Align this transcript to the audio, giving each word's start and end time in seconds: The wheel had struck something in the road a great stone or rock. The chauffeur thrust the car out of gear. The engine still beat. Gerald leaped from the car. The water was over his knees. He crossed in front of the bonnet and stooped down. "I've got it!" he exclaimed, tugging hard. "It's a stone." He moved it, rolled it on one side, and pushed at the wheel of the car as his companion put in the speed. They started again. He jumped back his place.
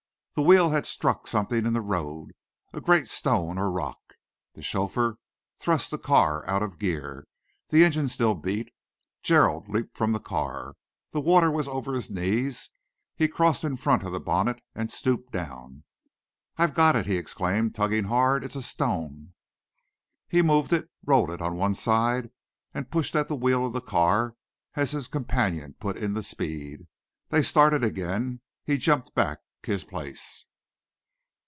The 0.33 0.47
wheel 0.47 0.69
had 0.69 0.85
struck 0.87 1.27
something 1.27 1.65
in 1.65 1.73
the 1.73 1.81
road 1.81 2.31
a 2.73 2.79
great 2.79 3.09
stone 3.09 3.57
or 3.57 3.69
rock. 3.69 3.99
The 4.53 4.61
chauffeur 4.61 5.17
thrust 5.57 5.91
the 5.91 5.97
car 5.97 6.47
out 6.49 6.63
of 6.63 6.79
gear. 6.79 7.27
The 7.67 7.83
engine 7.83 8.07
still 8.07 8.33
beat. 8.33 8.69
Gerald 9.21 9.67
leaped 9.67 9.97
from 9.97 10.13
the 10.13 10.21
car. 10.21 10.75
The 11.11 11.19
water 11.19 11.51
was 11.51 11.67
over 11.67 11.93
his 11.93 12.09
knees. 12.09 12.69
He 13.13 13.27
crossed 13.27 13.65
in 13.65 13.75
front 13.75 14.03
of 14.03 14.13
the 14.13 14.21
bonnet 14.21 14.61
and 14.73 14.89
stooped 14.89 15.33
down. 15.33 15.83
"I've 16.57 16.73
got 16.73 16.95
it!" 16.95 17.05
he 17.05 17.17
exclaimed, 17.17 17.75
tugging 17.75 18.05
hard. 18.05 18.45
"It's 18.45 18.55
a 18.55 18.61
stone." 18.61 19.33
He 20.29 20.41
moved 20.41 20.71
it, 20.71 20.89
rolled 21.05 21.29
it 21.29 21.41
on 21.41 21.57
one 21.57 21.75
side, 21.75 22.31
and 22.73 22.89
pushed 22.89 23.17
at 23.17 23.27
the 23.27 23.35
wheel 23.35 23.65
of 23.65 23.73
the 23.73 23.81
car 23.81 24.37
as 24.75 24.91
his 24.91 25.09
companion 25.09 25.75
put 25.77 25.97
in 25.97 26.13
the 26.13 26.23
speed. 26.23 26.87
They 27.29 27.41
started 27.43 27.83
again. 27.83 28.39
He 28.63 28.77
jumped 28.77 29.13
back 29.13 29.39
his 29.63 29.83
place. 29.83 30.47